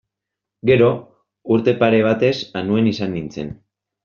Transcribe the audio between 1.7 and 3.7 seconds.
pare batez Anuen izan nintzen.